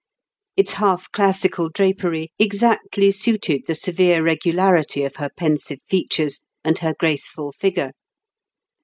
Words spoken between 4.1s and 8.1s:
regularity of her pensive features and her graceful figure.